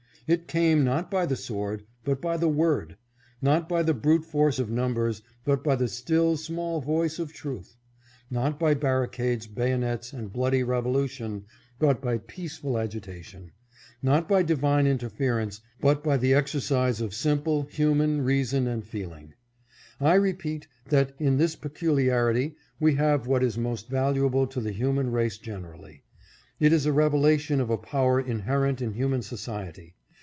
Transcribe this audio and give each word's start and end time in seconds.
It 0.27 0.47
came, 0.47 0.85
not 0.85 1.11
by 1.11 1.25
the 1.25 1.35
sword, 1.35 1.83
but 2.05 2.21
by 2.21 2.37
the 2.37 2.47
word; 2.47 2.95
not 3.41 3.67
by 3.67 3.83
the 3.83 3.93
brute 3.93 4.23
force 4.23 4.59
of 4.59 4.69
numbers, 4.69 5.21
but 5.43 5.61
by 5.61 5.75
the 5.75 5.89
still 5.89 6.37
small 6.37 6.79
voice 6.79 7.19
of 7.19 7.33
truth; 7.33 7.75
not 8.29 8.57
by 8.57 8.73
barricades, 8.73 9.45
bayonets, 9.45 10.13
and 10.13 10.31
bloody 10.31 10.63
revolution, 10.63 11.43
but 11.79 12.01
by 12.01 12.17
peaceful 12.17 12.77
agitation; 12.77 13.51
not 14.01 14.29
by 14.29 14.41
divine 14.41 14.87
inter 14.87 15.09
ference, 15.09 15.59
but 15.81 16.01
by 16.01 16.15
the 16.15 16.33
exercise 16.33 17.01
of 17.01 17.13
simple, 17.13 17.63
human 17.63 18.21
reason 18.21 18.67
A 18.67 18.77
VICTORY 18.77 18.85
FOR 18.85 18.91
THE 18.91 19.03
HUMAN 19.03 19.23
RACE. 19.23 19.35
605 19.99 19.99
and 19.99 19.99
feeling. 19.99 20.09
I 20.09 20.15
repeat, 20.15 20.67
that, 20.91 21.13
in 21.19 21.37
this 21.39 21.57
peculiarity, 21.57 22.55
we 22.79 22.95
have 22.95 23.27
what 23.27 23.43
is 23.43 23.57
most 23.57 23.89
valuable 23.89 24.47
to 24.47 24.61
the 24.61 24.71
human 24.71 25.11
race 25.11 25.37
generally. 25.37 26.03
It 26.57 26.71
is 26.71 26.85
a 26.85 26.93
revelation 26.93 27.59
of 27.59 27.69
a 27.69 27.75
power 27.77 28.17
inherent 28.21 28.81
in 28.81 28.93
human 28.93 29.23
society. 29.23 29.93